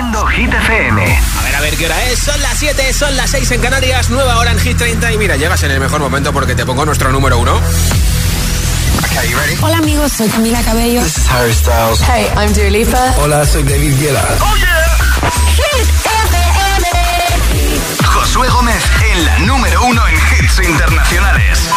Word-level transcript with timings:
Haciendo 0.00 0.26
Hit 0.28 0.50
FM. 0.50 1.20
A 1.38 1.42
ver, 1.42 1.56
a 1.56 1.60
ver 1.60 1.76
qué 1.76 1.84
hora 1.84 2.04
es. 2.04 2.20
Son 2.20 2.40
las 2.40 2.56
7, 2.58 2.90
son 2.94 3.14
las 3.18 3.30
6 3.32 3.50
en 3.50 3.60
Canarias, 3.60 4.08
nueva 4.08 4.38
hora 4.38 4.50
en 4.50 4.58
Hit 4.58 4.78
30. 4.78 5.12
Y 5.12 5.18
mira, 5.18 5.36
llegas 5.36 5.62
en 5.62 5.72
el 5.72 5.78
mejor 5.78 6.00
momento 6.00 6.32
porque 6.32 6.54
te 6.54 6.64
pongo 6.64 6.86
nuestro 6.86 7.12
número 7.12 7.38
uno. 7.38 7.60
Okay, 9.04 9.28
you 9.28 9.36
ready? 9.36 9.58
Hola 9.60 9.76
amigos, 9.76 10.12
soy 10.12 10.28
Camila 10.30 10.62
Cabello. 10.62 11.02
This 11.02 11.18
is 11.18 11.28
Harry 11.28 11.52
Styles. 11.52 12.00
Hey, 12.00 12.26
I'm 12.34 12.50
Dua 12.54 12.70
Lipa. 12.70 13.14
Hola, 13.18 13.44
soy 13.44 13.62
David 13.62 14.00
Guetta. 14.00 14.24
¡Oh, 14.40 14.56
yeah! 14.56 14.96
Hit 15.52 15.86
FM. 16.32 16.88
Josué 18.06 18.48
Gómez 18.48 18.82
en 19.12 19.24
la 19.26 19.38
número 19.40 19.84
uno 19.84 20.02
en 20.08 20.14
hits 20.14 20.66
internacionales. 20.66 21.68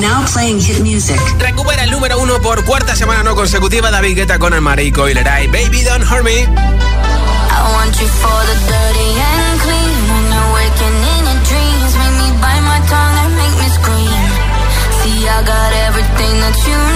Now 0.00 0.24
playing 0.32 0.60
hit 0.60 0.80
music. 0.80 1.18
Recupera 1.38 1.84
el 1.84 1.90
número 1.90 2.18
uno 2.18 2.40
por 2.40 2.64
cuarta 2.64 2.94
semana 2.94 3.22
no 3.22 3.34
consecutiva 3.34 3.90
David 3.90 4.16
Guetta 4.16 4.38
con 4.38 4.52
el 4.52 4.60
marico 4.60 5.08
y 5.08 5.14
Leray. 5.14 5.46
Baby, 5.48 5.82
don't 5.84 6.02
hurt 6.02 6.24
me. 6.24 6.44
I 6.44 6.46
want 7.72 7.98
you 8.00 8.06
for 8.06 8.40
the 8.46 8.56
dirty 8.68 9.10
and 9.18 9.60
clean. 9.60 9.96
When 10.12 10.32
I'm 10.32 10.52
waking 10.52 10.96
in 11.14 11.22
your 11.24 11.40
dreams, 11.48 11.92
make 11.96 12.16
me 12.20 12.28
bite 12.40 12.62
my 12.62 12.80
tongue 12.92 13.16
and 13.24 13.32
make 13.36 13.56
me 13.62 13.68
scream. 13.78 14.22
See, 15.00 15.28
I 15.28 15.42
got 15.42 15.72
everything 15.88 16.34
that 16.40 16.56
you 16.66 16.76
need. 16.76 16.95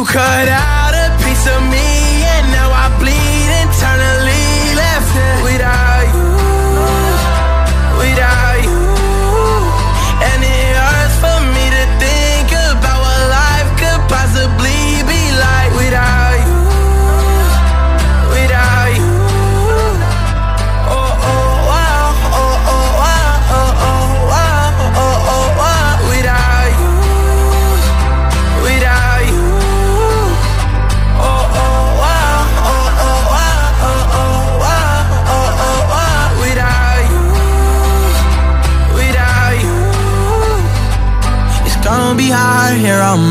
You 0.00 0.06
cut 0.06 0.79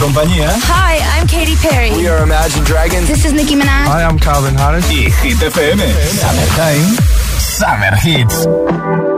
compañía. 0.00 0.50
Hi, 0.64 0.98
I'm 1.18 1.26
Katy 1.26 1.56
Perry. 1.56 1.90
We 1.96 2.08
are 2.08 2.22
Imagine 2.22 2.64
Dragons. 2.64 3.08
This 3.08 3.24
is 3.24 3.32
Nicki 3.32 3.54
Minaj. 3.54 3.86
Hi, 3.86 4.02
I'm 4.02 4.18
Calvin 4.18 4.54
Harris. 4.54 4.90
Y 4.90 5.10
Hit 5.22 5.38
FM. 5.38 5.80
Summertime. 6.18 6.96
Summer 7.38 7.94
Hits. 7.96 9.13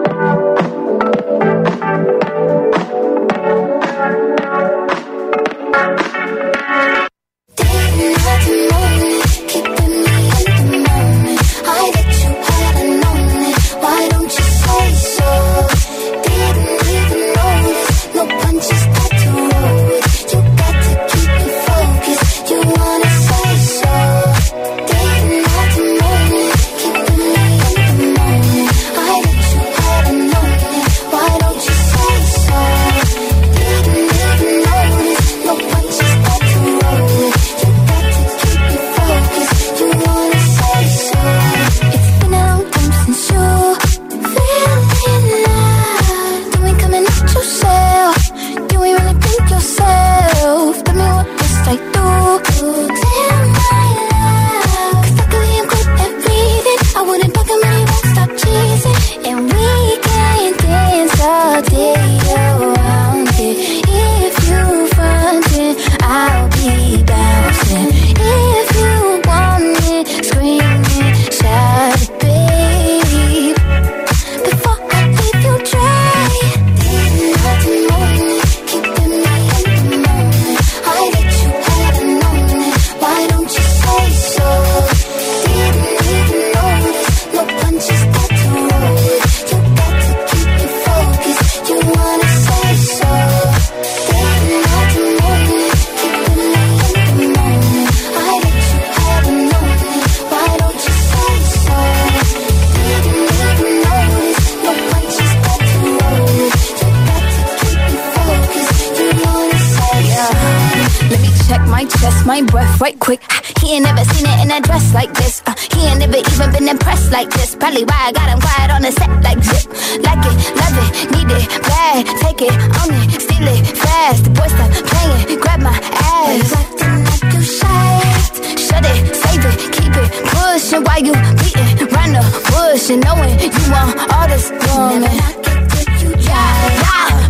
That's 117.47 117.63
probably 117.63 117.85
why 117.85 118.11
I 118.11 118.11
got 118.11 118.29
him 118.29 118.41
quiet 118.41 118.71
on 118.75 118.83
the 118.83 118.91
set 118.91 119.07
like 119.23 119.39
zip. 119.39 119.71
Like 120.03 120.19
it, 120.27 120.35
love 120.59 120.79
it, 120.83 120.91
need 121.15 121.31
it, 121.31 121.47
bad. 121.63 122.03
Take 122.19 122.43
it, 122.43 122.51
own 122.51 122.91
it, 122.91 123.23
steal 123.23 123.47
it, 123.47 123.63
fast. 123.71 124.25
The 124.25 124.31
boy 124.31 124.51
stop 124.51 124.75
playing, 124.91 125.39
grab 125.39 125.61
my 125.63 125.71
ass. 125.71 126.51
Nothing 126.51 127.07
like 127.07 127.23
you 127.31 127.43
shot. 127.47 128.35
Shut 128.59 128.83
it, 128.83 129.15
save 129.15 129.47
it, 129.47 129.57
keep 129.79 129.95
it, 129.95 130.11
pushing 130.27 130.83
while 130.83 130.99
you 130.99 131.15
beating 131.39 131.87
round 131.95 132.19
the 132.19 132.25
bush 132.51 132.91
and 132.91 133.05
knowing 133.07 133.39
you 133.39 133.71
want 133.71 133.95
all 134.11 134.27
this 134.27 134.51
woman. 134.51 135.07
Never 135.07 135.39
knock 135.47 135.79
it 135.79 136.03
you 136.03 136.11
try. 136.27 136.51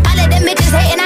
All 0.01 0.17
of 0.17 0.31
them 0.33 0.43
bitches 0.49 0.73
hating 0.73 1.06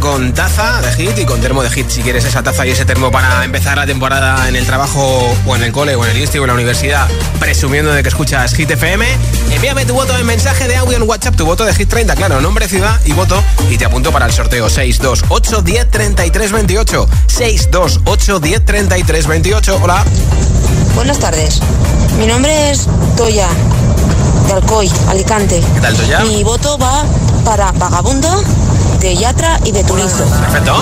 Con 0.00 0.34
taza 0.34 0.80
de 0.82 0.92
hit 0.92 1.18
y 1.18 1.24
con 1.24 1.40
termo 1.40 1.62
de 1.62 1.70
hit. 1.70 1.88
Si 1.88 2.02
quieres 2.02 2.24
esa 2.24 2.42
taza 2.42 2.66
y 2.66 2.70
ese 2.70 2.84
termo 2.84 3.10
para 3.10 3.44
empezar 3.44 3.76
la 3.76 3.86
temporada 3.86 4.48
en 4.48 4.56
el 4.56 4.66
trabajo 4.66 5.34
o 5.46 5.56
en 5.56 5.62
el 5.62 5.72
cole 5.72 5.94
o 5.94 6.04
en 6.04 6.10
el 6.10 6.18
instituto 6.18 6.42
o 6.42 6.44
en 6.44 6.48
la 6.48 6.54
universidad, 6.54 7.08
presumiendo 7.38 7.92
de 7.92 8.02
que 8.02 8.08
escuchas 8.08 8.54
Hit 8.54 8.70
FM, 8.70 9.06
envíame 9.50 9.86
tu 9.86 9.94
voto 9.94 10.16
en 10.18 10.26
mensaje 10.26 10.68
de 10.68 10.76
audio 10.76 10.96
en 10.96 11.08
WhatsApp, 11.08 11.36
tu 11.36 11.46
voto 11.46 11.64
de 11.64 11.74
Hit 11.74 11.88
30, 11.88 12.14
claro, 12.16 12.40
nombre, 12.40 12.68
ciudad 12.68 13.00
y 13.04 13.12
voto, 13.12 13.42
y 13.70 13.78
te 13.78 13.84
apunto 13.84 14.12
para 14.12 14.26
el 14.26 14.32
sorteo 14.32 14.68
628 14.68 15.62
10 15.62 15.90
33 15.90 16.52
28. 16.52 17.08
628 17.26 18.40
10 18.40 18.64
33 18.64 19.26
28. 19.26 19.78
Hola. 19.82 20.04
Buenas 20.94 21.18
tardes. 21.18 21.60
Mi 22.18 22.26
nombre 22.26 22.70
es 22.70 22.86
Toya, 23.16 23.48
de 24.46 24.52
Alcoy, 24.52 24.90
Alicante. 25.08 25.62
¿Qué 25.74 25.80
tal, 25.80 25.96
Toya? 25.96 26.20
Mi 26.20 26.42
voto 26.42 26.78
va 26.78 27.04
para 27.44 27.72
Vagabundo 27.72 28.42
de 29.00 29.16
Yatra 29.16 29.60
y 29.64 29.72
de 29.72 29.84
Turizo. 29.84 30.24
Perfecto. 30.24 30.78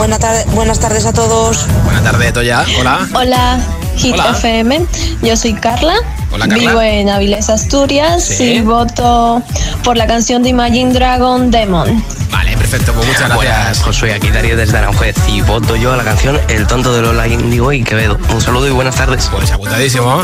buenas 0.54 0.78
tardes 0.78 1.07
a 1.07 1.12
todos. 1.12 1.66
Buenas 1.85 2.04
tardes, 2.04 2.33
Toya. 2.33 2.64
Hola. 2.78 3.09
Hola, 3.14 3.61
Hit 3.97 4.14
FM. 4.16 4.87
Yo 5.23 5.37
soy 5.37 5.54
Carla. 5.54 5.95
Hola, 6.31 6.47
Carla. 6.49 6.71
Vivo 6.71 6.81
en 6.81 7.09
Avilés, 7.09 7.50
Asturias 7.50 8.40
y 8.40 8.61
voto 8.61 9.42
por 9.83 9.97
la 9.97 10.07
canción 10.07 10.42
de 10.42 10.50
Imagine 10.50 10.92
Dragon 10.92 11.50
Demon. 11.50 12.02
Vale, 12.31 12.57
perfecto, 12.57 12.92
pues 12.92 13.07
muchas 13.07 13.28
gracias. 13.28 13.81
Pues 13.85 13.97
soy 13.97 14.11
aquí 14.11 14.31
Darío 14.31 14.57
desde 14.57 14.78
Aranjuez 14.78 15.16
y 15.28 15.40
voto 15.42 15.75
yo 15.76 15.92
a 15.92 15.97
la 15.97 16.04
canción 16.04 16.40
El 16.49 16.66
tonto 16.66 16.95
de 16.95 17.02
Lola 17.02 17.26
Indigo 17.26 17.73
y 17.73 17.83
Quevedo. 17.83 18.19
Un 18.33 18.40
saludo 18.40 18.69
y 18.69 18.71
buenas 18.71 18.95
tardes. 18.95 19.28
Pues 19.33 19.50
apuntadísimo. 19.50 20.23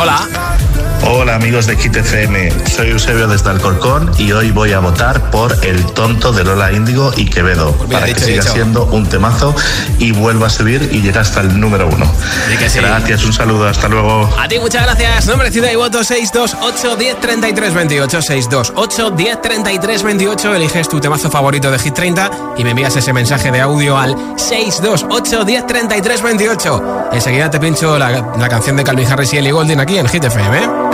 Hola. 0.00 0.28
Hola 1.06 1.34
amigos 1.34 1.66
de 1.66 1.76
Kit 1.76 1.94
FM, 1.96 2.50
soy 2.66 2.90
Eusebio 2.90 3.28
desde 3.28 3.50
Alcorcón 3.50 4.10
y 4.18 4.32
hoy 4.32 4.50
voy 4.50 4.72
a 4.72 4.78
votar 4.78 5.30
por 5.30 5.54
El 5.64 5.84
tonto 5.92 6.32
de 6.32 6.44
Lola 6.44 6.72
Índigo 6.72 7.12
y 7.16 7.26
Quevedo 7.26 7.72
Pues 7.72 7.90
para 7.90 8.06
que 8.06 8.18
siga 8.18 8.42
siendo 8.42 8.86
un 8.86 9.06
temazo 9.06 9.54
y 9.98 10.12
vuelva 10.12 10.46
a 10.46 10.50
subir 10.50 10.88
y 10.92 11.02
llegue 11.02 11.18
hasta 11.18 11.40
el 11.42 11.60
número 11.60 11.88
uno. 11.88 12.10
sí. 12.68 12.78
Gracias, 12.78 13.24
un 13.24 13.32
saludo, 13.32 13.68
hasta 13.68 13.88
luego. 13.88 14.28
A 14.38 14.48
ti 14.48 14.58
muchas 14.58 14.82
gracias. 14.84 15.26
Nombre, 15.26 15.50
ciudad 15.50 15.70
y 15.72 15.76
voto 15.76 16.02
628 16.02 16.96
10 16.96 17.20
33 17.20 17.74
28 17.74 18.22
628 18.22 19.10
10 19.10 19.42
33 19.42 20.02
28. 20.02 20.54
Eliges 20.54 20.88
tu 20.88 21.00
temazo 21.00 21.30
favorito 21.30 21.70
de 21.70 21.78
Hit 21.78 21.94
30 21.94 22.30
y 22.56 22.64
me 22.64 22.70
envías 22.70 22.96
ese 22.96 23.12
mensaje 23.12 23.50
de 23.50 23.60
audio 23.60 23.98
al 23.98 24.16
628 24.36 25.44
10 25.44 25.66
33 25.66 26.22
28. 26.22 27.08
Enseguida 27.12 27.50
te 27.50 27.60
pincho 27.60 27.98
la, 27.98 28.32
la 28.38 28.48
canción 28.48 28.76
de 28.76 28.84
Calvin 28.84 29.10
Harris 29.10 29.32
y 29.34 29.38
Ellie 29.38 29.52
Goulding 29.52 29.80
aquí 29.80 29.98
en 29.98 30.08
Hit 30.08 30.24
FM. 30.24 30.93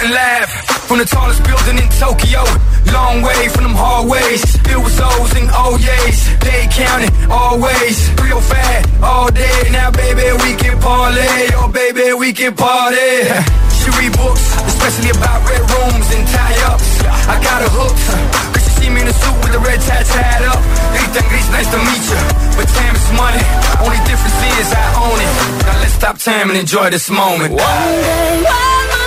Reporting 0.00 0.16
live 0.16 0.48
from 0.88 0.98
the 0.98 1.04
tallest 1.04 1.44
building 1.44 1.76
in 1.76 1.88
Tokyo. 2.00 2.40
Long 2.92 3.20
way 3.20 3.48
from 3.52 3.64
them 3.64 3.76
hallways. 3.76 4.40
Filled 4.64 4.84
with 4.84 4.96
O's 4.96 5.32
and 5.36 5.50
oh 5.52 5.76
O's. 5.76 6.18
They 6.40 6.64
counting 6.72 7.12
always. 7.28 8.08
Real 8.16 8.40
fat 8.40 8.88
all 9.02 9.28
day. 9.28 9.68
Now, 9.70 9.90
baby, 9.90 10.24
we 10.40 10.56
can 10.56 10.80
parlay. 10.80 11.52
Oh, 11.52 11.68
baby, 11.68 12.14
we 12.16 12.32
can 12.32 12.56
party. 12.56 13.28
She 13.76 13.92
read 14.00 14.16
books, 14.16 14.40
especially 14.72 15.12
about 15.12 15.44
red 15.44 15.60
rooms 15.68 16.08
and 16.16 16.24
tie-ups. 16.32 17.04
I 17.28 17.36
got 17.44 17.60
her 17.60 17.68
hooked. 17.68 18.00
Cause 18.56 18.64
she 18.64 18.72
see 18.80 18.88
me 18.88 19.04
in 19.04 19.08
a 19.08 19.12
suit 19.12 19.36
with 19.44 19.52
a 19.52 19.60
red 19.60 19.80
tie 19.84 20.00
tied 20.00 20.44
up. 20.48 20.60
Rita 20.96 21.20
Gris, 21.28 21.44
nice 21.52 21.68
to 21.68 21.76
meet 21.76 22.04
you. 22.08 22.20
But 22.56 22.72
time 22.72 22.96
is 22.96 23.08
money. 23.12 23.44
Only 23.84 24.00
difference 24.08 24.38
is 24.64 24.72
I 24.72 24.86
own 24.96 25.18
it. 25.20 25.32
Now 25.68 25.76
let's 25.84 25.92
stop 25.92 26.16
time 26.16 26.48
and 26.48 26.56
enjoy 26.56 26.88
this 26.88 27.10
moment. 27.10 27.52
One 27.52 27.92
day 28.00 28.40
is 28.48 28.99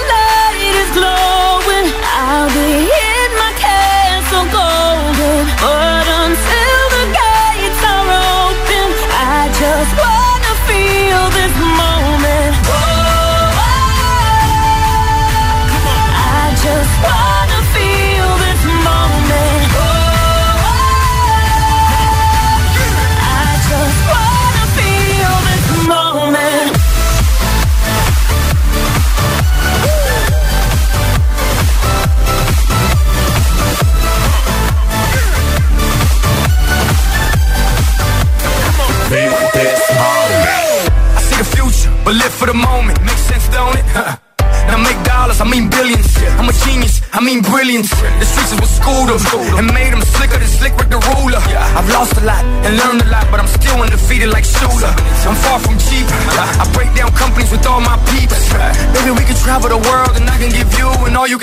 glowing, 0.94 1.90
I'll 2.14 2.50
be 2.54 2.86
in 2.86 3.30
my 3.42 3.52
castle 3.58 4.46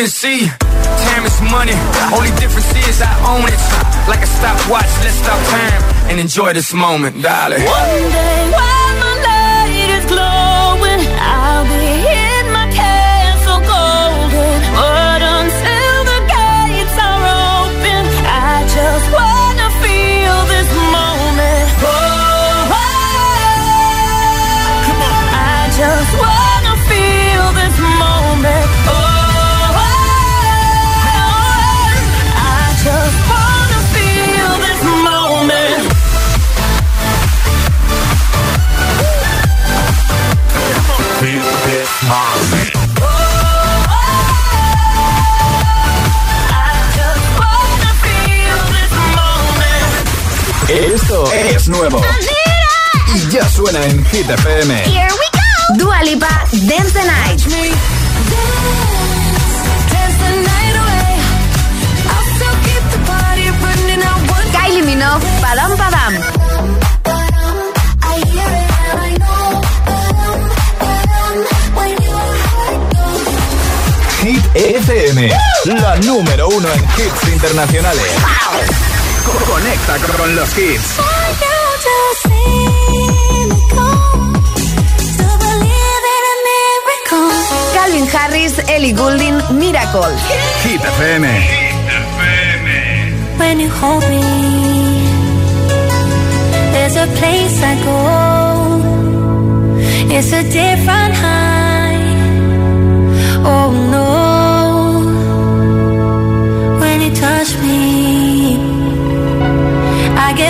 can 0.00 0.08
see. 0.08 0.46
Time 0.48 1.26
is 1.26 1.40
money, 1.42 1.76
only 2.16 2.30
difference 2.40 2.72
is 2.88 3.02
I 3.02 3.12
own 3.28 3.44
it. 3.44 3.60
Like 4.08 4.22
a 4.22 4.26
stopwatch, 4.26 4.88
let's 5.04 5.16
stop 5.16 5.38
time 5.48 5.82
and 6.10 6.18
enjoy 6.18 6.54
this 6.54 6.72
moment, 6.72 7.22
darling. 7.22 7.62
One 7.62 8.10
day 8.10 8.50
while 8.50 8.89
Esto 50.70 51.24
es 51.32 51.68
nuevo. 51.68 52.00
Y 53.12 53.32
ya 53.32 53.48
suena 53.48 53.84
en 53.86 54.04
Hit 54.04 54.30
FM. 54.30 54.84
Here 54.84 55.08
we 55.10 55.26
go. 55.32 55.84
Dua 55.84 56.00
Lipa, 56.04 56.46
Dance 56.52 56.92
the 56.92 57.04
Night. 57.04 57.40
Kylie 64.52 64.82
Minogue, 64.82 65.26
Padam 65.42 65.76
Padam. 65.76 66.14
Hit 74.22 74.44
FM, 74.54 75.32
la 75.64 75.96
número 75.96 76.48
uno 76.48 76.68
en 76.72 76.80
hits 76.80 77.28
internacionales. 77.32 78.79
Conecta 79.50 79.98
con 80.16 80.36
los 80.36 80.56
hits. 80.56 81.00
Calvin 87.74 88.06
Harris, 88.12 88.58
Ellie 88.68 88.92
Goulding, 88.92 89.38
Miracle. 89.58 90.16
Hit 90.62 90.80
FM. 90.80 91.24
When 93.38 93.58
you 93.58 93.68
hold 93.70 94.04
me, 94.08 94.22
there's 96.72 96.94
a 96.94 97.06
place 97.18 97.60
I 97.60 97.74
go. 97.84 97.98
It's 100.16 100.32
a 100.32 100.42
different 100.44 101.14
high. 101.14 101.98
Oh 103.44 103.72
no, 103.90 104.19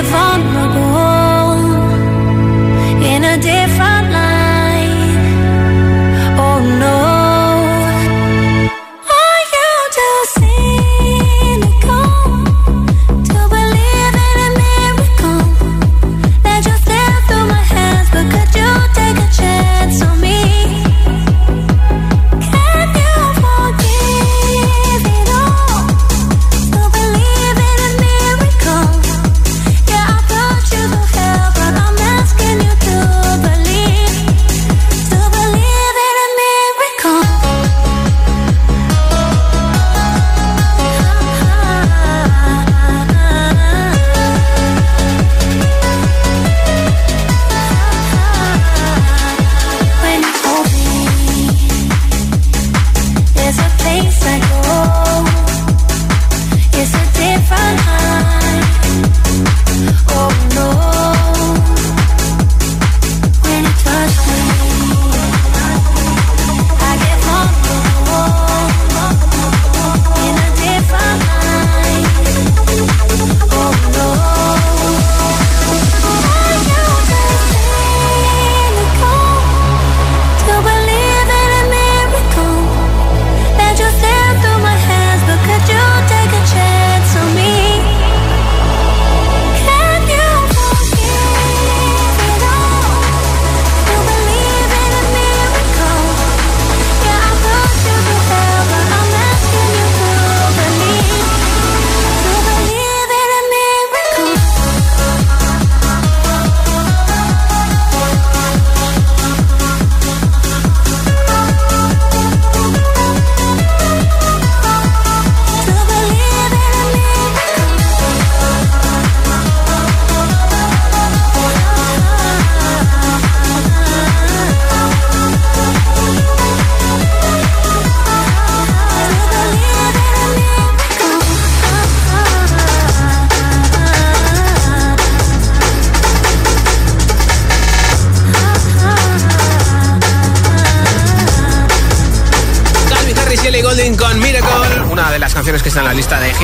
I 0.01 0.03
get 0.03 0.40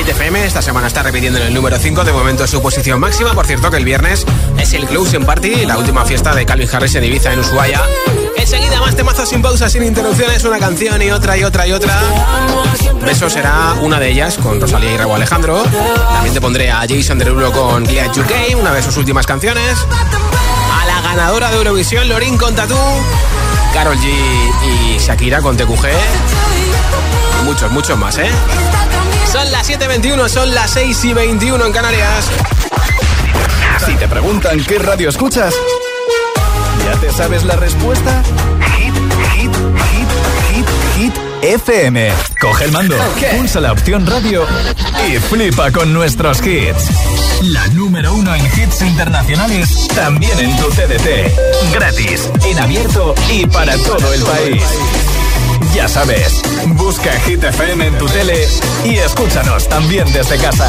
FM. 0.07 0.45
Esta 0.45 0.61
semana 0.61 0.87
está 0.87 1.03
repitiendo 1.03 1.39
en 1.39 1.47
el 1.47 1.53
número 1.53 1.77
5, 1.77 2.03
de 2.03 2.11
momento 2.11 2.43
es 2.43 2.49
su 2.49 2.61
posición 2.61 2.99
máxima. 2.99 3.33
Por 3.33 3.45
cierto, 3.45 3.69
que 3.69 3.77
el 3.77 3.85
viernes 3.85 4.25
es 4.57 4.73
el 4.73 4.85
Closing 4.85 5.25
Party, 5.25 5.65
la 5.65 5.77
última 5.77 6.05
fiesta 6.05 6.33
de 6.33 6.45
Calvin 6.45 6.69
Harris 6.71 6.95
en 6.95 7.03
Ibiza, 7.03 7.33
en 7.33 7.39
Ushuaia. 7.39 7.81
Enseguida, 8.37 8.79
más 8.79 8.95
temazos 8.95 9.29
sin 9.29 9.41
pausas, 9.41 9.71
sin 9.71 9.83
interrupciones, 9.83 10.43
una 10.45 10.59
canción 10.59 11.01
y 11.01 11.11
otra 11.11 11.37
y 11.37 11.43
otra 11.43 11.67
y 11.67 11.73
otra. 11.73 11.99
Eso 13.07 13.29
será 13.29 13.73
una 13.81 13.99
de 13.99 14.11
ellas 14.11 14.37
con 14.37 14.61
Rosalía 14.61 14.93
y 14.93 14.97
Raúl 14.97 15.15
Alejandro. 15.15 15.63
También 15.63 16.33
te 16.33 16.41
pondré 16.41 16.71
a 16.71 16.85
Jason 16.87 17.17
Derulo 17.17 17.51
con 17.51 17.83
Glad 17.83 18.17
UK, 18.17 18.59
una 18.59 18.73
de 18.73 18.83
sus 18.83 18.95
últimas 18.97 19.25
canciones. 19.25 19.77
A 20.81 20.85
la 20.85 21.01
ganadora 21.01 21.49
de 21.49 21.57
Eurovisión, 21.57 22.07
Lorin 22.07 22.37
con 22.37 22.55
Tatú. 22.55 22.77
Carol 23.73 23.97
G 23.97 24.07
y 24.07 24.97
Shakira 24.99 25.41
con 25.41 25.57
TQG. 25.57 26.46
Muchos, 27.47 27.71
muchos 27.71 27.97
más, 27.97 28.17
¿eh? 28.17 28.29
Son 29.31 29.49
las 29.51 29.69
7.21, 29.69 30.27
son 30.27 30.53
las 30.53 30.69
6 30.71 31.05
y 31.05 31.13
21 31.13 31.65
en 31.65 31.71
Canarias. 31.71 32.25
Si 33.85 33.95
te 33.95 34.05
preguntan 34.09 34.61
qué 34.65 34.77
radio 34.77 35.07
escuchas, 35.07 35.53
¿ya 36.83 36.99
te 36.99 37.09
sabes 37.09 37.45
la 37.45 37.55
respuesta? 37.55 38.21
Hit, 38.77 38.93
hit, 39.33 39.55
hit, 39.91 40.07
hit, 40.51 40.67
hit 40.97 41.13
FM. 41.41 42.11
Coge 42.41 42.65
el 42.65 42.73
mando, 42.73 42.97
pulsa 43.37 43.61
la 43.61 43.71
opción 43.71 44.05
radio 44.05 44.45
y 45.07 45.17
flipa 45.17 45.71
con 45.71 45.93
nuestros 45.93 46.45
hits. 46.45 46.89
La 47.43 47.65
número 47.69 48.13
uno 48.13 48.35
en 48.35 48.45
hits 48.45 48.81
internacionales, 48.81 49.87
también 49.95 50.37
en 50.37 50.57
tu 50.57 50.69
TDT. 50.69 51.73
Gratis, 51.73 52.29
en 52.43 52.59
abierto 52.59 53.15
y 53.31 53.45
para 53.45 53.77
todo 53.77 54.13
el 54.13 54.21
país. 54.21 54.63
Ya 55.77 55.87
sabes, 55.87 56.41
busca 56.69 57.11
Hit 57.19 57.43
FM 57.43 57.85
en 57.85 57.97
tu 57.99 58.07
tele 58.07 58.47
y 58.83 58.97
escúchanos 58.97 59.69
también 59.69 60.11
desde 60.11 60.35
casa. 60.39 60.67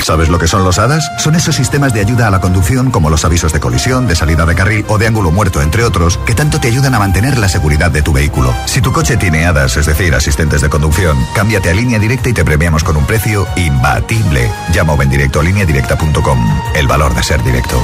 ¿Sabes 0.00 0.28
lo 0.28 0.38
que 0.38 0.46
son 0.46 0.62
los 0.62 0.78
HADAS? 0.78 1.10
Son 1.18 1.34
esos 1.34 1.56
sistemas 1.56 1.92
de 1.92 1.98
ayuda 1.98 2.28
a 2.28 2.30
la 2.30 2.40
conducción 2.40 2.92
como 2.92 3.10
los 3.10 3.24
avisos 3.24 3.52
de 3.52 3.58
colisión, 3.58 4.06
de 4.06 4.14
salida 4.14 4.46
de 4.46 4.54
carril 4.54 4.84
o 4.86 4.96
de 4.96 5.08
ángulo 5.08 5.32
muerto, 5.32 5.60
entre 5.60 5.82
otros, 5.82 6.20
que 6.24 6.36
tanto 6.36 6.60
te 6.60 6.68
ayudan 6.68 6.94
a 6.94 7.00
mantener 7.00 7.36
la 7.36 7.48
seguridad 7.48 7.90
de 7.90 8.02
tu 8.02 8.12
vehículo. 8.12 8.54
Si 8.66 8.80
tu 8.80 8.92
coche 8.92 9.16
tiene 9.16 9.44
HADAS, 9.44 9.78
es 9.78 9.86
decir, 9.86 10.14
asistentes 10.14 10.60
de 10.60 10.68
conducción, 10.68 11.18
cámbiate 11.34 11.70
a 11.70 11.74
línea 11.74 11.98
directa 11.98 12.28
y 12.28 12.32
te 12.32 12.44
premiamos 12.44 12.84
con 12.84 12.96
un 12.96 13.06
precio 13.06 13.48
imbatible. 13.56 14.52
Llama 14.72 14.92
o 14.92 14.96
ven 14.96 15.10
directo 15.10 15.40
a 15.40 15.42
lineadirecta.com. 15.42 16.60
El 16.76 16.86
valor 16.86 17.12
de 17.12 17.24
ser 17.24 17.42
directo. 17.42 17.82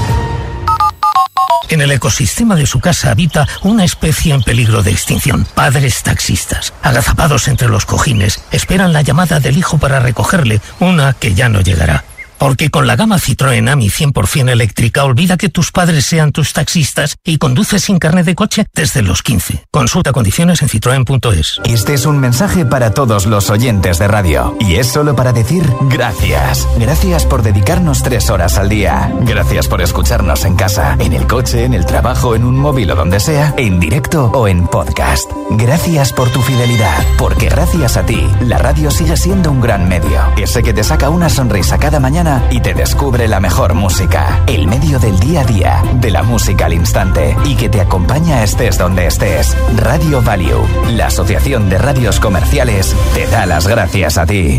En 1.68 1.81
el 1.81 1.90
ecosistema 1.92 2.57
de 2.57 2.66
su 2.66 2.81
casa 2.81 3.11
habita 3.11 3.48
una 3.62 3.85
especie 3.85 4.35
en 4.35 4.42
peligro 4.42 4.83
de 4.83 4.90
extinción. 4.90 5.46
Padres 5.55 6.03
taxistas, 6.03 6.72
agazapados 6.83 7.48
entre 7.48 7.68
los 7.68 7.87
cojines, 7.87 8.42
esperan 8.51 8.92
la 8.92 9.03
llamada 9.03 9.40
del 9.40 9.57
hijo 9.57 9.79
para 9.79 10.01
recogerle, 10.01 10.61
una 10.81 11.14
que 11.14 11.35
ya 11.35 11.48
no 11.48 11.61
llegará. 11.61 12.05
Porque 12.43 12.71
con 12.71 12.89
la 12.89 12.97
gama 12.97 13.21
Citroën 13.21 13.69
AMI 13.71 13.89
100% 13.89 14.51
eléctrica 14.51 15.05
olvida 15.05 15.37
que 15.37 15.49
tus 15.49 15.71
padres 15.71 16.05
sean 16.07 16.33
tus 16.33 16.53
taxistas 16.53 17.15
y 17.23 17.39
conduce 17.39 17.79
sin 17.79 18.01
carnet 18.01 18.27
de 18.27 18.35
coche 18.35 18.67
desde 18.75 19.01
los 19.01 19.23
15. 19.23 19.67
Consulta 19.71 20.11
condiciones 20.11 20.61
en 20.61 20.69
citroen.es. 20.69 21.61
Este 21.63 21.95
es 21.95 22.05
un 22.05 22.19
mensaje 22.19 22.67
para 22.67 22.95
todos 22.95 23.27
los 23.27 23.49
oyentes 23.49 24.01
de 24.01 24.09
radio. 24.09 24.57
Y 24.59 24.75
es 24.75 24.89
solo 24.89 25.15
para 25.15 25.33
decir 25.33 25.63
gracias. 25.83 26.67
Gracias 26.79 27.27
por 27.27 27.45
dedicarnos 27.45 28.03
tres 28.03 28.29
horas 28.29 28.59
al 28.59 28.69
día. 28.69 29.13
Gracias 29.21 29.69
por 29.69 29.81
escucharnos 29.81 30.45
en 30.45 30.57
casa, 30.57 30.97
en 30.99 31.13
el 31.13 31.29
coche, 31.29 31.65
en 31.65 31.75
el 31.75 31.87
trabajo, 31.87 32.35
en 32.35 32.43
un 32.43 32.59
móvil 32.59 32.91
o 32.91 32.97
donde 32.97 33.21
sea, 33.21 33.55
en 33.57 33.79
directo 33.79 34.33
o 34.35 34.49
en 34.49 34.67
podcast. 34.67 35.31
Gracias 35.51 36.13
por 36.13 36.29
tu 36.31 36.43
fidelidad, 36.43 37.07
porque 37.19 37.49
gracias 37.49 37.97
a 37.97 38.05
ti, 38.05 38.27
la 38.41 38.59
radio 38.59 38.91
sigue 38.91 39.17
siendo 39.17 39.53
un 39.53 39.61
gran 39.61 39.89
medio. 39.89 40.21
Ese 40.37 40.65
que 40.65 40.75
te 40.75 40.83
saca 40.83 41.09
una 41.09 41.29
sonrisa 41.29 41.79
cada 41.79 42.01
mañana 42.01 42.32
y 42.51 42.61
te 42.61 42.75
descubre 42.75 43.29
la 43.29 43.40
mejor 43.40 43.75
música. 43.75 44.42
El 44.47 44.66
medio 44.66 44.99
del 44.99 45.18
día 45.18 45.42
a 45.42 45.45
día, 45.45 45.83
de 45.95 46.11
la 46.11 46.23
música 46.23 46.66
al 46.66 46.73
instante 46.73 47.37
y 47.45 47.57
que 47.57 47.68
te 47.68 47.81
acompaña 47.81 48.42
estés 48.42 48.79
donde 48.79 49.07
estés. 49.07 49.57
Radio 49.77 50.23
Value, 50.23 50.66
la 50.92 51.07
Asociación 51.07 51.68
de 51.68 51.79
Radios 51.79 52.21
Comerciales, 52.21 52.95
te 53.14 53.27
da 53.27 53.47
las 53.47 53.66
gracias 53.66 54.18
a 54.18 54.27
ti. 54.27 54.59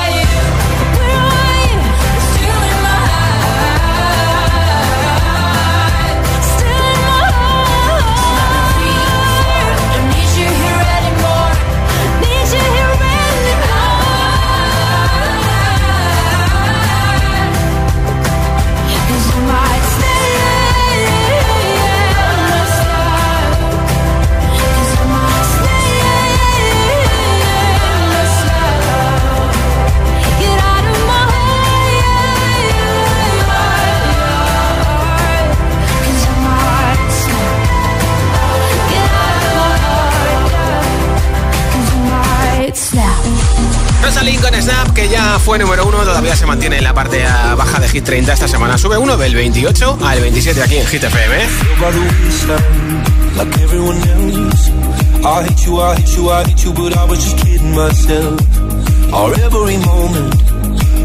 Rosalín 44.13 44.41
con 44.41 44.53
Snap, 44.53 44.91
que 44.91 45.07
ya 45.07 45.39
fue 45.39 45.57
número 45.57 45.87
uno, 45.87 45.99
todavía 45.99 46.35
se 46.35 46.45
mantiene 46.45 46.79
en 46.79 46.83
la 46.83 46.93
parte 46.93 47.23
baja 47.55 47.79
de 47.79 47.87
Hit 47.87 48.03
30 48.03 48.33
esta 48.33 48.45
semana. 48.45 48.77
Sube 48.77 48.97
uno 48.97 49.15
del 49.15 49.33
28 49.33 49.99
al 50.03 50.19
27 50.19 50.61
aquí 50.61 50.75
en 50.75 50.85
Hit 50.85 51.05
FM. 51.05 51.47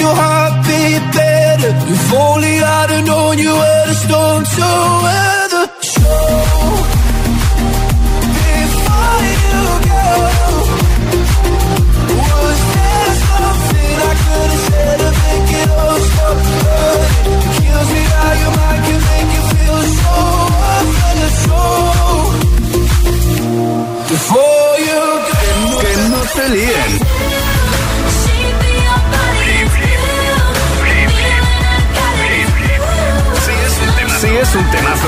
you 0.00 0.06
home. 0.06 0.27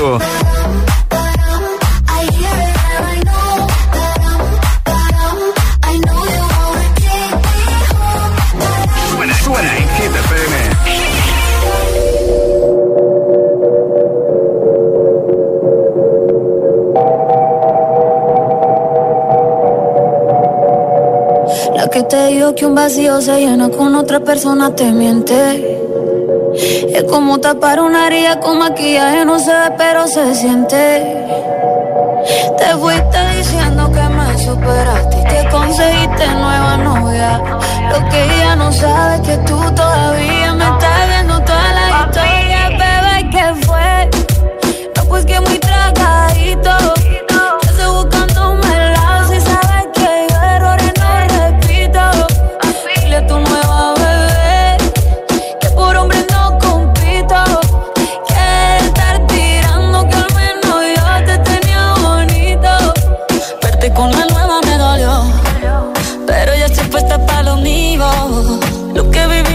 Suena, 0.01 0.19
suena 9.43 9.77
en 9.77 9.85
La 21.75 21.87
que 21.91 22.01
te 22.01 22.27
digo 22.29 22.55
que 22.55 22.65
un 22.65 22.73
vacío 22.73 23.21
se 23.21 23.39
llena 23.39 23.69
con 23.69 23.93
otra 23.93 24.19
persona 24.19 24.73
te 24.75 24.91
miente. 24.91 25.70
Como 27.09 27.39
tapar 27.39 27.81
una 27.81 28.07
herida 28.07 28.39
con 28.39 28.59
maquillaje, 28.59 29.25
no 29.25 29.39
se 29.39 29.51
ve, 29.51 29.71
pero 29.77 30.07
se 30.07 30.35
siente. 30.35 30.77
Te 32.57 32.77
fuiste 32.77 33.17
diciendo 33.37 33.91
que 33.91 34.01
me 34.01 34.37
superaste 34.37 35.17
y 35.19 35.23
te 35.23 35.49
conseguiste 35.49 36.27
nueva 36.27 36.77
novia. 36.77 37.41
Lo 37.91 38.09
que 38.09 38.23
ella 38.23 38.55
no 38.55 38.71
sabe 38.71 39.15
es 39.15 39.21
que 39.21 39.37
tú 39.39 39.59
todavía 39.75 40.30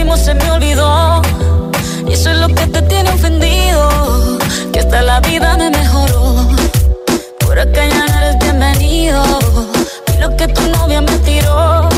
no 0.07 0.17
se 0.17 0.35
me 0.35 0.51
olvidó. 0.51 1.23
Y 2.09 2.13
eso 2.13 2.31
es 2.31 2.39
lo 2.39 2.49
que 2.49 2.67
te 2.67 2.83
tiene 2.83 3.11
ofendido. 3.11 4.39
Que 4.73 4.81
hasta 4.81 5.03
la 5.03 5.21
vida 5.21 5.57
me 5.57 5.71
mejoró. 5.71 6.49
Por 7.41 7.59
acá 7.59 7.87
ya 7.87 8.07
no 8.07 8.19
eres 8.21 8.39
bienvenido. 8.39 9.23
Y 10.15 10.21
lo 10.21 10.37
que 10.37 10.49
tu 10.49 10.63
novia 10.71 11.01
me 11.01 11.19
tiró. 11.19 11.89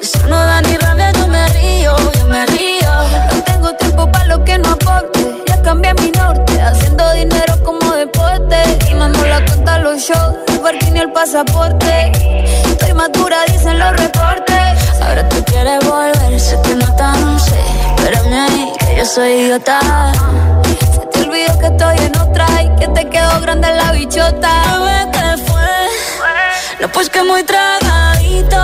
Eso 0.00 0.26
no 0.28 0.36
da 0.36 0.60
ni 0.62 0.76
rabia, 0.76 1.12
yo 1.12 1.26
me 1.28 1.48
río, 1.48 1.96
yo 2.18 2.26
me 2.26 2.46
río. 2.46 2.92
No 3.32 3.42
tengo 3.44 3.72
tiempo 3.74 4.10
para 4.10 4.26
lo 4.26 4.44
que 4.44 4.58
no 4.58 4.70
aporte. 4.70 5.20
Ya 5.46 5.62
cambié 5.62 5.94
mi 5.94 6.10
norte, 6.10 6.60
haciendo 6.60 7.12
dinero 7.12 7.45
como 8.12 8.28
deporte. 8.28 8.78
Y 8.90 8.94
no 8.94 9.08
la 9.08 9.44
cuenta 9.44 9.78
los 9.78 10.00
shows, 10.02 10.36
el 10.48 10.60
parking 10.60 10.94
y 10.94 10.98
el 10.98 11.12
pasaporte. 11.12 12.12
Estoy 12.66 12.94
madura, 12.94 13.44
dicen 13.46 13.78
los 13.78 13.96
reportes. 13.96 15.00
Ahora 15.00 15.28
tú 15.28 15.42
quieres 15.44 15.84
volver, 15.84 16.40
sé 16.40 16.58
que 16.62 16.74
no 16.74 16.96
tan 16.96 17.40
sé. 17.40 17.60
Espérame 17.96 18.32
ahí, 18.32 18.72
que 18.78 18.96
yo 18.96 19.04
soy 19.04 19.32
idiota. 19.32 19.80
Se 20.92 21.06
te 21.06 21.28
olvidó 21.28 21.58
que 21.58 21.66
estoy 21.66 21.98
en 21.98 22.16
otra 22.18 22.46
y 22.62 22.68
que 22.80 22.88
te 22.88 23.08
quedó 23.08 23.40
grande 23.40 23.68
la 23.74 23.92
bichota. 23.92 24.52
Bebé, 24.78 25.10
¿qué 25.12 25.42
fue? 25.44 26.80
No, 26.80 26.88
pues 26.88 27.08
que 27.10 27.22
muy 27.22 27.42
tragadito. 27.44 28.62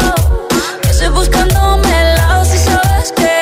Que 0.82 0.88
estoy 0.88 1.09
buscándome 1.09 1.88
el 2.03 2.16
lado 2.16 2.45
si 2.45 2.59
sabes 2.59 3.12
que 3.12 3.41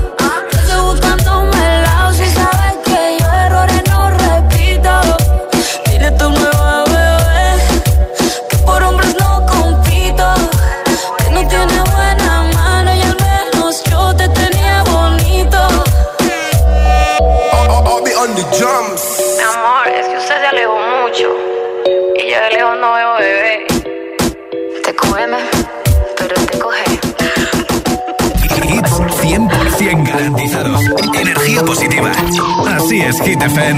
Hit 33.23 33.39
FM. 33.39 33.77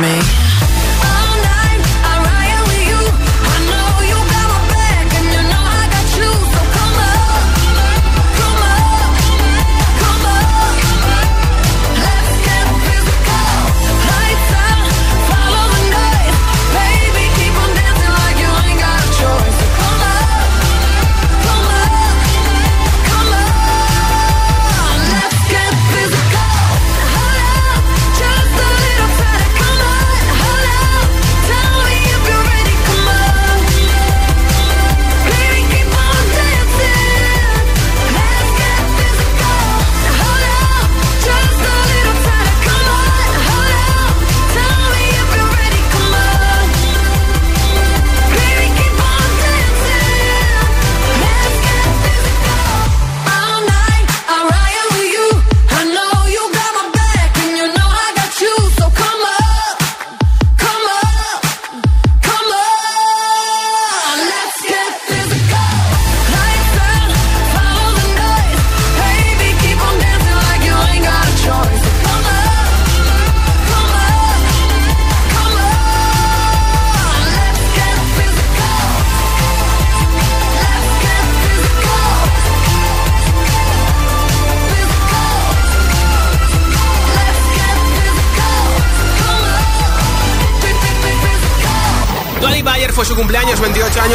me. 0.00 0.65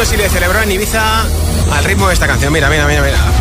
Años, 0.02 0.12
y 0.12 0.16
le 0.16 0.28
celebró 0.28 0.60
en 0.60 0.70
Ibiza 0.70 1.22
al 1.72 1.84
ritmo 1.84 2.08
de 2.08 2.14
esta 2.14 2.26
canción. 2.26 2.52
Mira, 2.52 2.68
mira, 2.68 2.86
mira, 2.86 3.02
mira. 3.02 3.31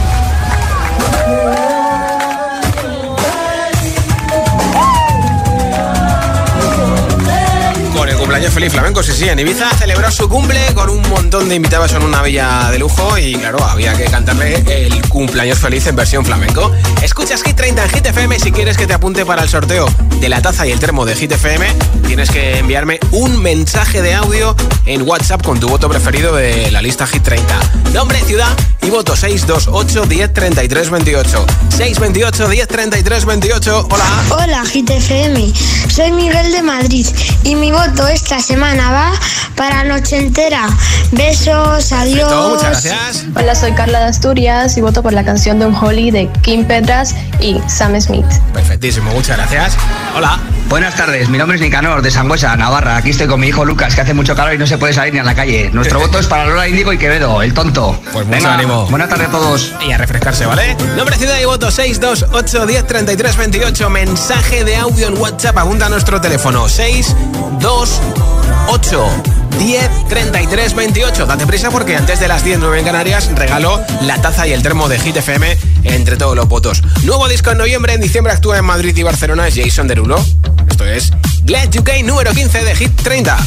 Feliz 8.61 8.73
flamenco, 8.73 9.01
sí, 9.01 9.11
sí. 9.13 9.27
En 9.27 9.39
Ibiza 9.39 9.71
celebró 9.71 10.11
su 10.11 10.29
cumple 10.29 10.59
con 10.75 10.87
un 10.87 11.01
montón 11.09 11.49
de 11.49 11.55
invitados 11.55 11.93
en 11.93 12.03
una 12.03 12.21
villa 12.21 12.69
de 12.69 12.77
lujo 12.77 13.17
y 13.17 13.33
claro, 13.33 13.57
había 13.63 13.95
que 13.95 14.03
cantarle 14.03 14.63
el 14.67 15.01
cumpleaños 15.09 15.57
feliz 15.57 15.87
en 15.87 15.95
versión 15.95 16.23
flamenco. 16.23 16.71
Escuchas 17.01 17.41
Hit 17.41 17.55
30 17.55 17.83
en 17.83 17.89
Hit 17.89 18.05
FM 18.05 18.39
si 18.39 18.51
quieres 18.51 18.77
que 18.77 18.85
te 18.85 18.93
apunte 18.93 19.25
para 19.25 19.41
el 19.41 19.49
sorteo 19.49 19.87
de 20.19 20.29
la 20.29 20.43
taza 20.43 20.67
y 20.67 20.71
el 20.71 20.79
termo 20.79 21.05
de 21.05 21.15
Hit 21.15 21.31
FM. 21.31 21.73
Tienes 22.05 22.29
que 22.29 22.59
enviarme 22.59 22.99
un 23.09 23.41
mensaje 23.41 24.03
de 24.03 24.13
audio 24.13 24.55
en 24.85 25.09
WhatsApp 25.09 25.41
con 25.43 25.59
tu 25.59 25.67
voto 25.67 25.89
preferido 25.89 26.35
de 26.35 26.69
la 26.69 26.83
lista 26.83 27.07
Hit 27.07 27.23
30. 27.23 27.59
Nombre, 27.93 28.19
ciudad 28.27 28.55
y 28.83 28.91
voto 28.91 29.15
628 29.15 30.05
10 30.05 30.33
33 30.33 30.89
28. 30.91 31.45
628 31.69 32.47
10 32.47 32.67
33 32.67 33.25
28. 33.25 33.87
Hola. 33.89 34.05
Hola, 34.29 34.63
GTFM. 34.63 35.51
Soy 35.89 36.11
Miguel 36.11 36.51
de 36.51 36.61
Madrid 36.61 37.07
y 37.43 37.55
mi 37.55 37.71
voto 37.71 38.07
esta 38.07 38.39
semana 38.51 38.91
va 38.91 39.11
para 39.55 39.85
Noche 39.85 40.17
Entera. 40.17 40.67
Besos, 41.13 41.93
adiós. 41.93 42.19
Perfecto, 42.19 42.49
muchas 42.49 42.83
gracias. 42.83 43.25
Hola, 43.33 43.55
soy 43.55 43.71
Carla 43.71 43.99
de 43.99 44.05
Asturias 44.07 44.75
y 44.75 44.81
voto 44.81 45.01
por 45.01 45.13
la 45.13 45.23
canción 45.23 45.57
de 45.57 45.67
un 45.67 45.73
Holly 45.73 46.11
de 46.11 46.29
Kim 46.41 46.65
Petras 46.65 47.15
y 47.39 47.61
Sam 47.67 47.99
Smith. 48.01 48.25
Perfectísimo, 48.53 49.09
muchas 49.11 49.37
gracias. 49.37 49.77
Hola. 50.17 50.37
Buenas 50.71 50.95
tardes, 50.95 51.27
mi 51.27 51.37
nombre 51.37 51.57
es 51.57 51.61
Nicanor, 51.61 52.01
de 52.01 52.09
Sangüesa, 52.09 52.55
Navarra. 52.55 52.95
Aquí 52.95 53.09
estoy 53.09 53.27
con 53.27 53.41
mi 53.41 53.47
hijo 53.47 53.65
Lucas, 53.65 53.93
que 53.93 53.99
hace 53.99 54.13
mucho 54.13 54.37
calor 54.37 54.53
y 54.53 54.57
no 54.57 54.65
se 54.65 54.77
puede 54.77 54.93
salir 54.93 55.13
ni 55.13 55.19
a 55.19 55.23
la 55.23 55.35
calle. 55.35 55.69
Nuestro 55.73 55.99
voto 55.99 56.17
es 56.17 56.27
para 56.27 56.45
Lola 56.45 56.65
Índigo 56.65 56.93
y 56.93 56.97
Quevedo, 56.97 57.41
el 57.41 57.53
tonto. 57.53 57.99
Pues 58.13 58.25
mucho 58.25 58.37
Venga, 58.37 58.53
ánimo. 58.53 58.87
Buenas 58.87 59.09
tardes 59.09 59.27
a 59.27 59.31
todos. 59.31 59.73
Y 59.85 59.91
a 59.91 59.97
refrescarse, 59.97 60.45
¿vale? 60.45 60.77
Nombre, 60.95 61.17
ciudad 61.17 61.37
y 61.41 61.45
voto 61.45 61.69
628 61.69 62.65
10 62.65 62.87
33 62.87 63.35
28. 63.35 63.89
Mensaje 63.89 64.63
de 64.63 64.77
audio 64.77 65.09
en 65.09 65.17
WhatsApp. 65.17 65.57
Apunta 65.57 65.87
a 65.87 65.89
nuestro 65.89 66.21
teléfono 66.21 66.69
628 66.69 69.40
10 69.59 70.07
33 70.09 70.73
28. 70.73 71.25
Date 71.25 71.47
prisa 71.47 71.69
porque 71.71 71.95
antes 71.95 72.19
de 72.19 72.27
las 72.27 72.43
10 72.43 72.59
9 72.59 72.79
en 72.79 72.85
Canarias 72.85 73.29
regalo 73.35 73.81
la 74.01 74.21
taza 74.21 74.47
y 74.47 74.53
el 74.53 74.61
termo 74.61 74.89
de 74.89 74.99
Hit 74.99 75.17
FM 75.17 75.57
entre 75.83 76.17
todos 76.17 76.35
los 76.35 76.47
votos. 76.47 76.81
Nuevo 77.03 77.27
disco 77.27 77.51
en 77.51 77.57
noviembre. 77.57 77.93
En 77.93 78.01
diciembre 78.01 78.33
actúa 78.33 78.57
en 78.57 78.65
Madrid 78.65 78.95
y 78.95 79.03
Barcelona. 79.03 79.47
Jason 79.53 79.87
Derulo. 79.87 80.23
Esto 80.69 80.85
es 80.85 81.11
Glad 81.43 81.75
UK 81.75 82.03
número 82.03 82.33
15 82.33 82.63
de 82.63 82.75
Hit 82.75 82.95
30. 83.01 83.37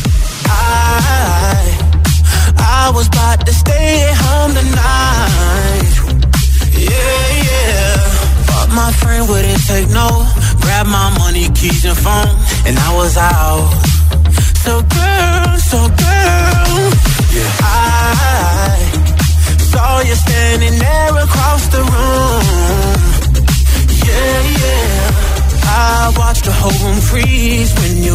I 2.57 2.91
was 2.91 3.09
about 3.09 3.47
to 3.47 3.53
stay 3.53 4.13
home. 4.13 4.53
Yeah, 6.77 7.45
yeah. 7.45 7.97
But 8.47 8.69
my 8.75 8.93
friend 8.93 9.29
wouldn't 9.29 9.67
take 9.67 9.89
no. 9.89 10.27
Grab 10.61 10.87
my 10.87 11.11
money, 11.19 11.49
keys, 11.55 11.85
and 11.85 11.97
phone, 11.97 12.29
and 12.67 12.79
I 12.79 12.95
was 12.95 13.17
out. 13.17 13.94
So 14.65 14.73
girl, 14.99 15.47
so 15.71 15.81
girl, 16.05 16.75
yeah. 17.37 17.53
I 17.61 18.79
saw 19.73 20.01
you 20.09 20.15
standing 20.27 20.79
there 20.79 21.15
across 21.27 21.63
the 21.75 21.83
room. 21.93 22.45
Yeah, 24.09 24.39
yeah. 24.63 25.05
I 25.67 26.15
watched 26.17 26.45
the 26.45 26.53
whole 26.53 26.79
room 26.85 27.01
freeze 27.01 27.73
when 27.81 28.03
you 28.03 28.15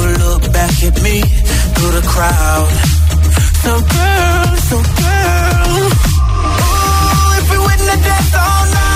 back 0.52 0.84
at 0.84 0.96
me 1.02 1.22
through 1.76 1.94
the 2.00 2.06
crowd. 2.14 2.72
So 3.64 3.72
girl, 3.96 4.50
so 4.70 4.78
girl 5.02 5.60
Ooh, 6.60 7.38
if 7.40 7.46
we 7.52 7.58
wouldn't 7.66 7.90
have 7.94 8.04
danced 8.04 8.36
all 8.36 8.66
night 8.74 8.89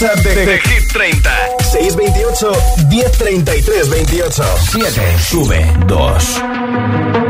WhatsApp 0.00 0.22
de, 0.22 0.44
de 0.44 0.60
Hit 0.60 0.92
30. 0.92 1.30
628 1.58 2.88
1033 2.88 3.88
28. 3.88 4.44
7. 4.56 5.18
Sube 5.18 5.72
2. 5.86 7.28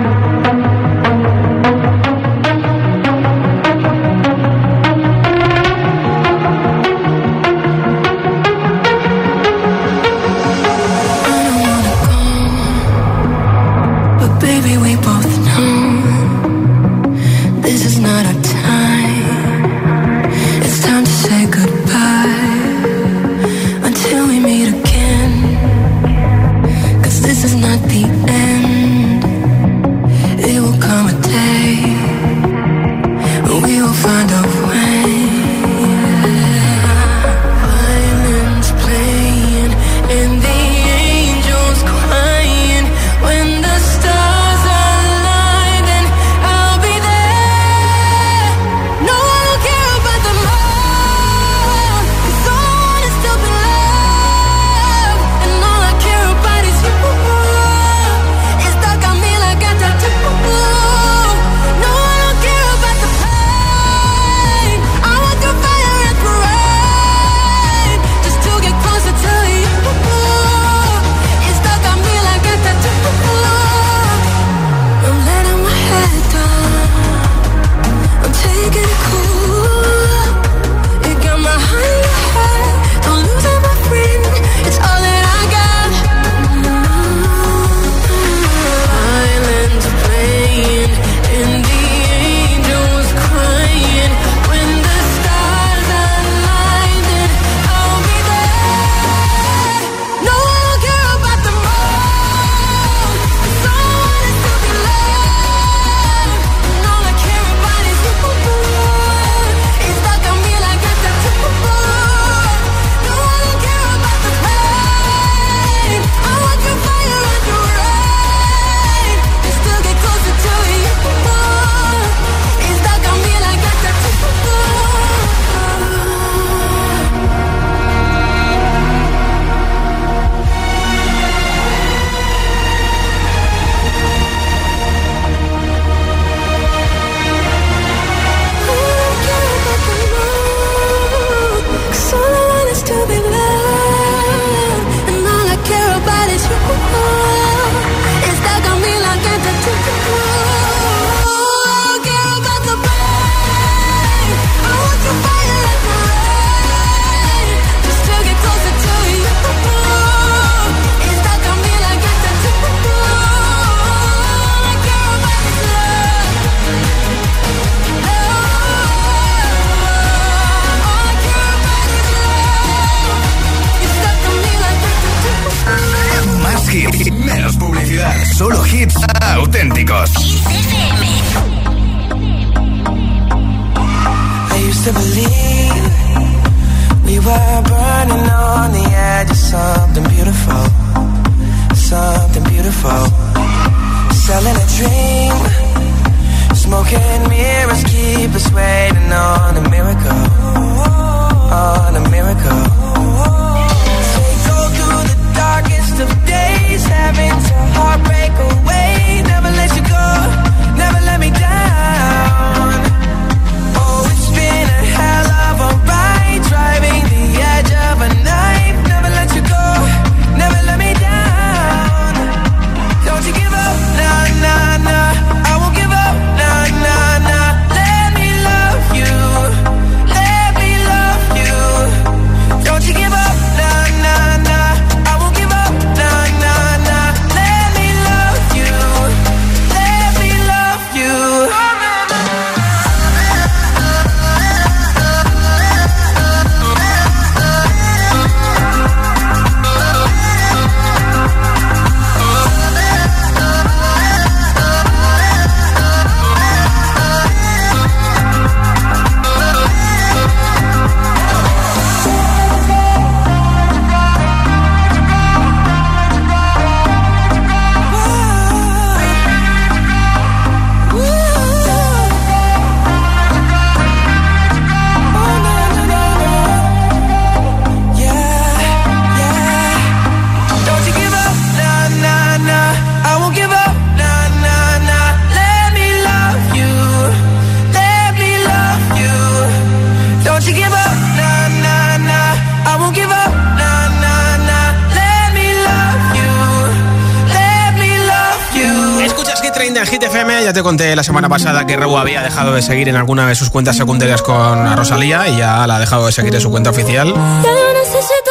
la 300.78 301.02
semana 301.02 301.28
pasada 301.28 301.66
que 301.66 301.76
Reu 301.76 301.98
había 301.98 302.22
dejado 302.22 302.54
de 302.54 302.62
seguir 302.62 302.88
en 302.88 302.94
alguna 302.94 303.26
de 303.26 303.34
sus 303.34 303.50
cuentas 303.50 303.76
secundarias 303.76 304.22
con 304.22 304.76
Rosalía 304.76 305.28
y 305.28 305.38
ya 305.38 305.66
la 305.66 305.76
ha 305.76 305.80
dejado 305.80 306.06
de 306.06 306.12
seguir 306.12 306.32
en 306.36 306.40
su 306.40 306.50
cuenta 306.50 306.70
oficial. 306.70 307.08
Necesito 307.08 308.30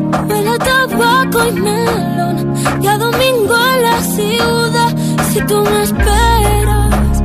Tabaco 0.65 1.47
y 1.47 1.51
melón. 1.51 2.53
Y 2.81 2.87
a 2.87 2.97
domingo 2.97 3.55
en 3.73 3.83
la 3.83 4.01
ciudad. 4.01 4.91
Si 5.31 5.41
tú 5.45 5.63
me 5.63 5.83
esperas, 5.83 7.21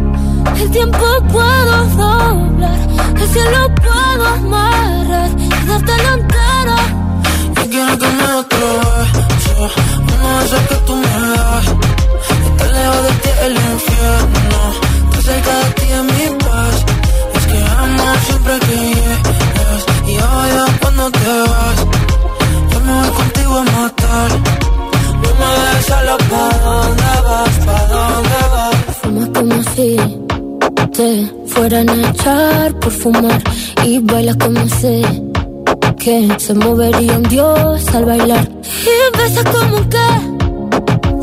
el 0.61 0.71
tiempo 0.71 1.05
puedo 1.33 1.85
doblar. 1.97 2.79
El 3.21 3.29
cielo 3.29 3.75
puedo 3.75 4.27
amarrar 4.27 5.31
y 5.39 5.49
darte 5.67 5.93
la 6.05 6.13
entera. 6.15 6.79
Yo 7.57 7.71
quiero 7.71 7.99
que 7.99 8.09
me 8.19 8.27
beso. 8.27 9.71
Uno 10.15 10.39
de 10.39 10.45
esos 10.45 10.61
que 10.69 10.75
tú 10.87 10.95
me 10.95 11.15
das. 11.37 11.67
Estar 12.47 12.71
lejos 12.77 13.03
de 13.07 13.13
ti 13.23 13.31
el 13.47 13.53
infierno. 13.53 14.61
Estar 15.05 15.23
cerca 15.23 15.53
de 15.59 15.71
ti 15.79 15.87
es 15.99 16.05
mi 16.05 16.39
paz. 16.45 16.85
Es 17.35 17.47
que 17.47 17.59
amo 17.79 18.05
siempre 18.27 18.59
que 18.61 18.77
llegas. 18.95 19.83
Y 20.07 20.15
odio 20.17 20.65
cuando 20.81 21.11
te 21.11 21.41
vas. 21.51 22.16
Voy 22.87 23.11
contigo 23.19 23.55
a 23.57 23.65
matar. 23.65 24.31
No 25.23 25.31
me 25.41 25.49
dejes 25.61 25.87
solo 25.87 26.17
pa' 26.31 26.53
dónde 26.65 27.13
vas, 27.27 27.55
pa' 27.67 27.85
dónde 27.93 28.41
vas. 28.53 28.77
Fumas 29.03 29.29
como 29.37 29.63
si 29.75 29.97
te 30.97 31.09
fueran 31.49 31.89
a 31.91 32.11
echar 32.11 32.75
por 32.81 32.93
fumar. 32.93 33.43
Y 33.85 33.99
bailas 33.99 34.37
como 34.37 34.69
sé 34.81 35.03
que 35.99 36.29
se 36.39 36.55
movería 36.55 37.17
un 37.17 37.25
dios 37.25 37.87
al 37.95 38.05
bailar. 38.05 38.49
Y 38.93 39.19
besas 39.19 39.45
como 39.45 39.77
que 39.89 40.09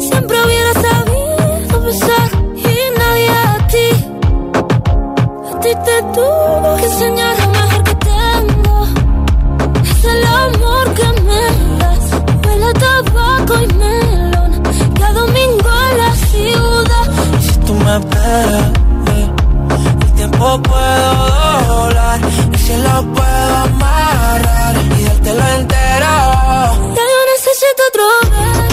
siempre 0.09 0.38
hubiera 0.45 0.74
sabido 0.74 1.82
besar. 1.86 2.30
Y 2.57 2.76
nadie 2.99 3.30
a 3.30 3.68
ti, 3.72 3.89
a 5.49 5.59
ti 5.61 5.70
te 5.86 5.97
tuvo 6.14 6.76
que 6.78 6.86
enseñar 6.86 7.62
amor 10.34 10.86
que 10.93 11.07
me 11.27 11.41
das. 11.79 12.05
Huele 12.45 12.65
a 12.65 12.73
tabaco 12.73 13.53
y 13.61 13.67
melón. 13.81 14.51
Cada 14.99 15.13
domingo 15.13 15.69
en 15.89 15.97
la 15.97 16.11
ciudad. 16.27 17.05
Y 17.39 17.43
si 17.43 17.55
tú 17.65 17.73
me 17.75 17.97
esperas, 17.97 18.71
eh, 19.15 19.27
el 20.05 20.11
tiempo 20.13 20.61
puedo 20.61 21.09
doblar. 21.67 22.19
El 22.53 22.59
cielo 22.59 22.93
puedo 23.15 23.55
amarrar 23.67 24.75
y 24.99 25.03
dártelo 25.03 25.47
entero. 25.59 26.13
Ya 26.97 27.03
yo 27.13 27.19
necesito 27.34 27.81
otro 27.89 28.05
beso. 28.31 28.72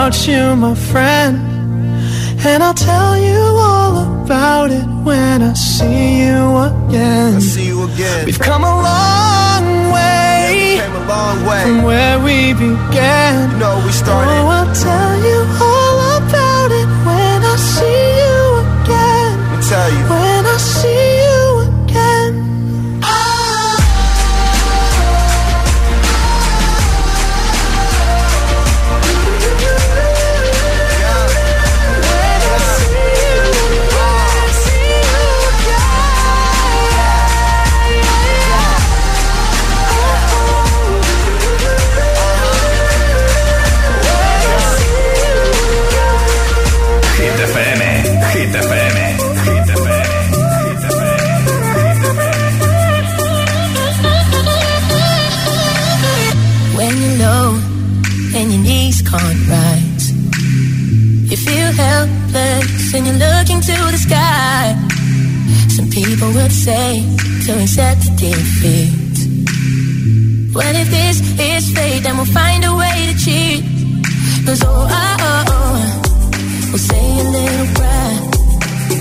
Without 0.00 0.26
you, 0.26 0.56
my 0.56 0.74
friend. 0.74 1.36
And 2.46 2.62
I'll 2.62 2.72
tell 2.74 3.18
you 3.18 3.38
all 3.68 4.24
about 4.24 4.70
it 4.70 4.86
when 5.04 5.42
I 5.42 5.52
see 5.52 6.22
you 6.24 6.56
again. 6.56 7.34
I 7.36 7.38
see 7.40 7.66
you 7.66 7.82
again. 7.84 8.24
We've 8.24 8.38
come 8.38 8.64
a 8.64 8.76
long 8.90 9.92
way 9.92 10.48
we 10.52 10.80
Came 10.80 10.94
a 10.94 11.06
long 11.06 11.44
way. 11.46 11.62
from 11.64 11.82
where 11.82 12.18
we 12.18 12.54
began. 12.54 13.50
You 13.50 13.58
know 13.58 13.82
we 13.84 13.92
started. 13.92 14.30
Oh, 14.30 14.56
I'll 14.56 14.74
tell 14.74 15.12
you 15.28 15.38
all 15.60 15.69
say 66.70 66.92
to 67.46 67.52
accept 67.62 68.02
defeat. 68.22 69.16
What 70.56 70.72
if 70.82 70.88
this 70.96 71.16
is 71.50 71.64
fate? 71.76 72.02
Then 72.04 72.14
we'll 72.18 72.32
find 72.40 72.60
a 72.70 72.74
way 72.82 72.96
to 73.10 73.14
cheat. 73.24 73.60
Cause 74.46 74.62
oh, 74.64 74.70
uh, 74.70 75.16
oh, 75.20 75.30
uh, 75.30 75.54
oh, 75.54 75.56
uh, 75.56 75.56
oh, 75.56 75.76
we'll 76.70 76.84
say 76.90 77.06
a 77.22 77.26
little 77.36 77.68
prayer. 77.76 78.14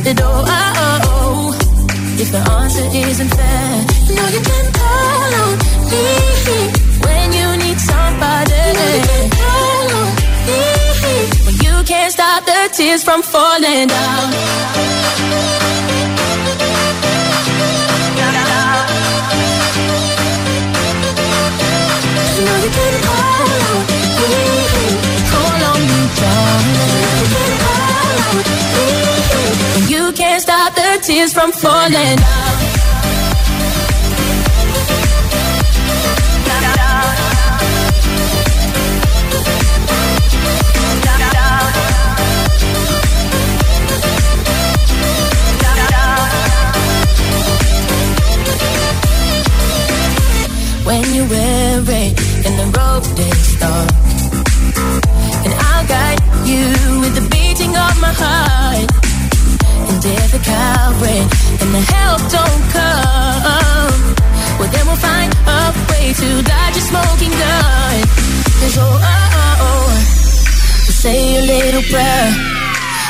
That 0.05 0.19
oh, 0.29 0.55
oh, 0.57 0.83
oh, 0.83 1.09
oh, 1.11 2.21
if 2.23 2.29
the 2.35 2.41
answer 2.57 2.87
isn't 3.07 3.31
fair, 3.37 3.69
you 4.07 4.13
know 4.17 4.27
you 4.35 4.41
can 4.49 4.65
call 4.79 5.31
on 5.43 5.53
me 5.91 6.07
when 7.05 7.27
you 7.39 7.47
need 7.63 7.79
somebody. 7.91 8.61
You 8.67 8.73
know 8.79 8.89
you 8.97 9.03
can 9.11 9.27
call 9.41 9.87
on 9.99 10.09
me 10.47 10.61
when 11.45 11.55
you 11.65 11.75
can't 11.91 12.11
stop 12.17 12.41
the 12.49 12.59
tears 12.77 13.03
from 13.07 13.21
falling 13.33 13.87
down. 13.95 15.68
You 29.87 30.11
can't 30.13 30.41
stop 30.41 30.75
the 30.75 30.99
tears 31.01 31.33
from 31.33 31.51
falling. 31.51 32.68
Heart. 58.21 58.89
If 60.01 60.31
the 60.31 60.39
coward 60.39 61.27
and 61.61 61.71
the 61.75 61.83
help 61.93 62.21
don't 62.31 62.63
come, 62.71 64.01
well 64.57 64.69
then 64.71 64.85
we'll 64.87 64.95
find 64.95 65.31
a 65.45 65.73
way 65.89 66.13
to 66.13 66.29
dodge 66.43 66.77
a 66.77 66.83
smoking 66.89 67.33
gun. 67.43 67.97
Cause 68.59 68.77
oh, 68.77 68.85
uh, 68.85 69.39
uh, 69.41 69.55
oh, 69.59 69.65
oh, 69.65 69.89
oh, 69.89 70.91
say 71.03 71.37
a 71.37 71.41
little 71.41 71.83
prayer. 71.91 72.29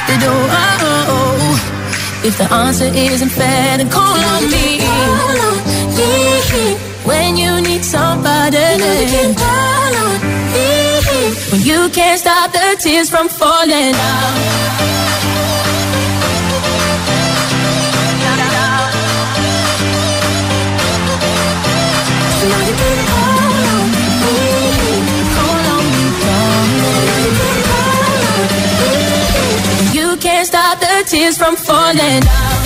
That 0.07 0.22
oh, 0.26 0.47
oh, 0.49 1.16
oh, 1.16 2.28
if 2.28 2.38
the 2.38 2.47
answer 2.53 2.89
isn't 2.93 3.30
fair, 3.30 3.78
then 3.78 3.89
call 3.89 4.20
on 4.34 4.43
me. 4.49 4.80
Call 4.80 5.39
on 5.47 5.57
me 5.97 6.78
when 7.05 7.38
you 7.38 7.62
need 7.62 7.84
somebody. 7.84 8.57
Call 9.36 9.93
on 10.03 10.18
me 10.53 10.98
when 11.51 11.61
you 11.61 11.89
can't 11.89 12.19
stop 12.19 12.51
the 12.51 12.77
tears 12.82 13.09
from 13.09 13.27
falling. 13.30 13.93
You 29.93 30.17
can't 30.17 30.47
stop 30.47 30.80
the 30.80 31.03
tears 31.07 31.38
from 31.38 31.55
falling 31.55 32.21
down. 32.21 32.59